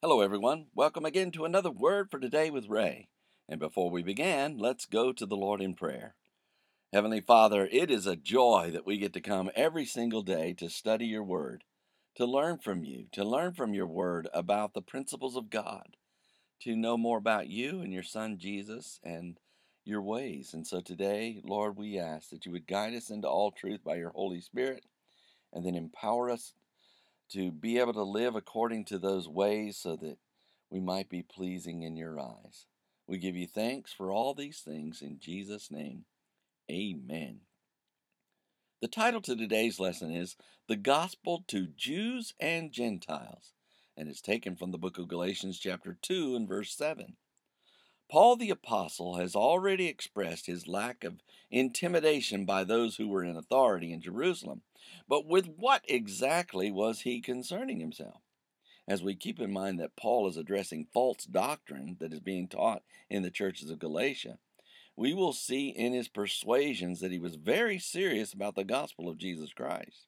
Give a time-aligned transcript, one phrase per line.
[0.00, 0.66] Hello, everyone.
[0.76, 3.08] Welcome again to another Word for Today with Ray.
[3.48, 6.14] And before we begin, let's go to the Lord in prayer.
[6.92, 10.70] Heavenly Father, it is a joy that we get to come every single day to
[10.70, 11.64] study your Word,
[12.14, 15.96] to learn from you, to learn from your Word about the principles of God,
[16.60, 19.40] to know more about you and your Son Jesus and
[19.84, 20.54] your ways.
[20.54, 23.96] And so today, Lord, we ask that you would guide us into all truth by
[23.96, 24.84] your Holy Spirit
[25.52, 26.54] and then empower us
[27.30, 30.18] to be able to live according to those ways so that
[30.70, 32.66] we might be pleasing in your eyes.
[33.06, 36.04] We give you thanks for all these things in Jesus' name.
[36.70, 37.40] Amen.
[38.80, 40.36] The title to today's lesson is
[40.68, 43.54] The Gospel to Jews and Gentiles,
[43.96, 47.16] and it's taken from the book of Galatians, chapter 2, and verse 7.
[48.08, 53.36] Paul the Apostle has already expressed his lack of intimidation by those who were in
[53.36, 54.62] authority in Jerusalem.
[55.06, 58.22] But with what exactly was he concerning himself?
[58.86, 62.82] As we keep in mind that Paul is addressing false doctrine that is being taught
[63.10, 64.38] in the churches of Galatia,
[64.96, 69.18] we will see in his persuasions that he was very serious about the gospel of
[69.18, 70.06] Jesus Christ.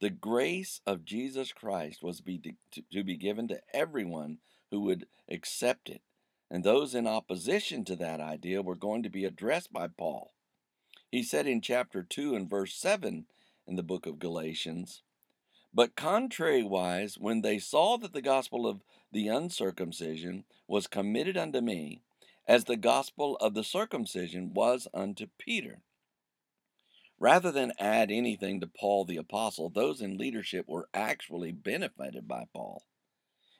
[0.00, 2.38] The grace of Jesus Christ was be
[2.72, 4.38] to, to be given to everyone
[4.70, 6.02] who would accept it
[6.50, 10.32] and those in opposition to that idea were going to be addressed by Paul.
[11.10, 13.26] He said in chapter 2 and verse 7
[13.66, 15.02] in the book of Galatians,
[15.72, 22.02] But contrariwise, when they saw that the gospel of the uncircumcision was committed unto me,
[22.46, 25.80] as the gospel of the circumcision was unto Peter.
[27.18, 32.44] Rather than add anything to Paul the apostle, those in leadership were actually benefited by
[32.52, 32.84] Paul.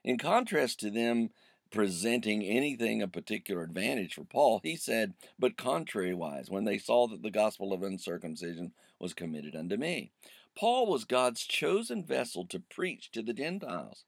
[0.04, 1.30] In contrast to them
[1.70, 7.22] presenting anything of particular advantage for Paul, he said, But contrariwise, when they saw that
[7.22, 10.10] the gospel of uncircumcision was committed unto me.
[10.56, 14.04] Paul was God's chosen vessel to preach to the Gentiles.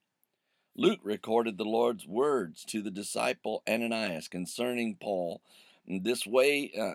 [0.76, 5.42] Luke recorded the Lord's words to the disciple Ananias concerning Paul
[5.88, 6.92] this way uh,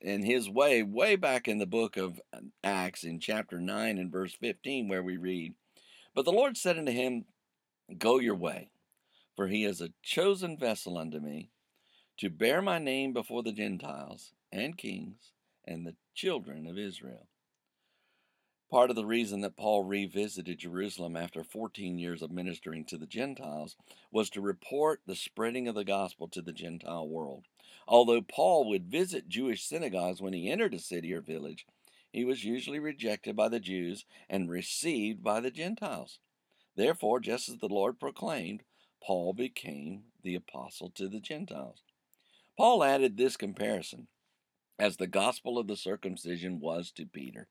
[0.00, 2.20] in his way way back in the book of
[2.64, 5.54] acts in chapter 9 and verse 15 where we read
[6.14, 7.24] but the lord said unto him
[7.98, 8.68] go your way
[9.42, 11.50] for he is a chosen vessel unto me
[12.16, 15.32] to bear my name before the Gentiles and kings
[15.64, 17.26] and the children of Israel.
[18.70, 23.04] Part of the reason that Paul revisited Jerusalem after 14 years of ministering to the
[23.04, 23.74] Gentiles
[24.12, 27.46] was to report the spreading of the gospel to the Gentile world.
[27.88, 31.66] Although Paul would visit Jewish synagogues when he entered a city or village,
[32.12, 36.20] he was usually rejected by the Jews and received by the Gentiles.
[36.76, 38.62] Therefore, just as the Lord proclaimed,
[39.02, 41.82] Paul became the apostle to the Gentiles.
[42.56, 44.06] Paul added this comparison
[44.78, 47.48] as the gospel of the circumcision was to Peter.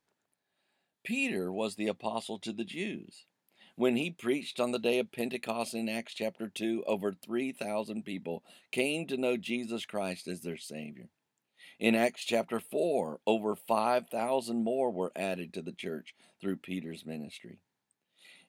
[1.04, 3.26] Peter was the apostle to the Jews.
[3.76, 8.44] When he preached on the day of Pentecost in Acts chapter 2, over 3,000 people
[8.72, 11.10] came to know Jesus Christ as their Savior.
[11.80, 17.60] In Acts chapter 4, over 5,000 more were added to the church through Peter's ministry.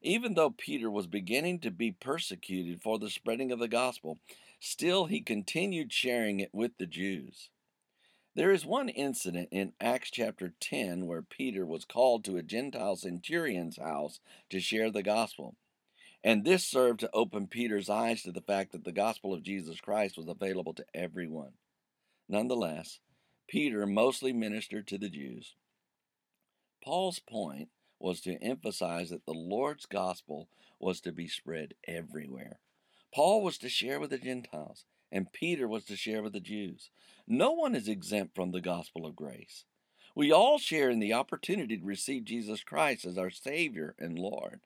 [0.02, 4.18] Even though Peter was beginning to be persecuted for the spreading of the gospel,
[4.58, 7.50] still he continued sharing it with the Jews.
[8.34, 12.96] There is one incident in Acts chapter 10 where Peter was called to a Gentile
[12.96, 14.18] centurion's house
[14.50, 15.54] to share the gospel.
[16.24, 19.80] And this served to open Peter's eyes to the fact that the gospel of Jesus
[19.80, 21.52] Christ was available to everyone.
[22.28, 23.00] Nonetheless,
[23.48, 25.54] Peter mostly ministered to the Jews.
[26.82, 27.68] Paul's point
[28.02, 30.48] was to emphasize that the Lord's gospel
[30.80, 32.58] was to be spread everywhere.
[33.14, 36.90] Paul was to share with the Gentiles, and Peter was to share with the Jews.
[37.26, 39.64] No one is exempt from the gospel of grace.
[40.14, 44.60] We all share in the opportunity to receive Jesus Christ as our Savior and Lord.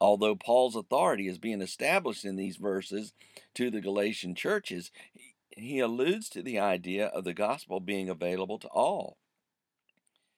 [0.00, 3.12] Although Paul's authority is being established in these verses
[3.54, 4.92] to the Galatian churches,
[5.50, 9.16] he alludes to the idea of the gospel being available to all.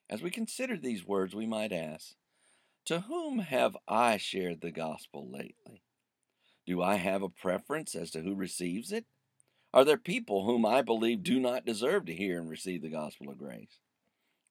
[0.08, 2.14] As we consider these words, we might ask
[2.90, 5.84] To whom have I shared the gospel lately?
[6.66, 9.04] Do I have a preference as to who receives it?
[9.72, 13.30] Are there people whom I believe do not deserve to hear and receive the gospel
[13.30, 13.78] of grace?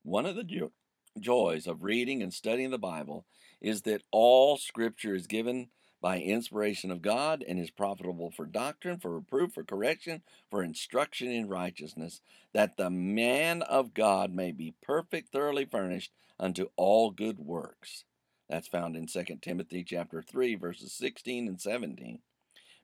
[0.04, 0.72] One of the jo-
[1.20, 3.26] joys of reading and studying the Bible
[3.60, 5.68] is that all scripture is given
[6.00, 11.30] by inspiration of God and is profitable for doctrine, for reproof, for correction, for instruction
[11.30, 12.22] in righteousness,
[12.54, 18.06] that the man of God may be perfect, thoroughly furnished unto all good works.
[18.50, 22.20] That's found in 2 Timothy chapter 3 verses 16 and 17.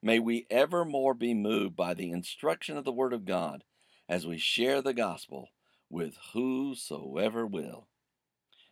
[0.01, 3.63] May we evermore be moved by the instruction of the word of God
[4.07, 5.49] as we share the gospel
[5.89, 7.87] with whosoever will.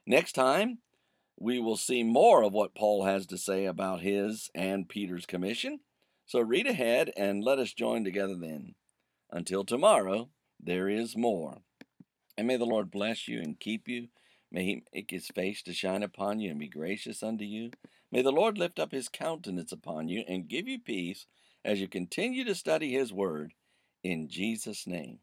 [0.06, 0.80] Next time,
[1.40, 5.80] we will see more of what Paul has to say about his and Peter's commission.
[6.26, 8.76] So read ahead and let us join together then.
[9.32, 10.30] Until tomorrow,
[10.60, 11.62] there is more.
[12.38, 14.10] And may the Lord bless you and keep you.
[14.54, 17.72] May he make his face to shine upon you and be gracious unto you.
[18.12, 21.26] May the Lord lift up his countenance upon you and give you peace
[21.66, 23.54] as you continue to study his word.
[24.04, 25.20] In Jesus' name.